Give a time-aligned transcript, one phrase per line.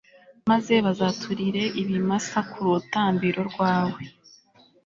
[0.49, 4.01] maze bazaturire ibimasa ku rutambiro rwawe